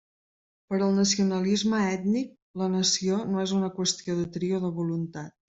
[0.69, 2.31] Per al nacionalisme ètnic,
[2.63, 5.37] la nació no és una qüestió de tria o de voluntat.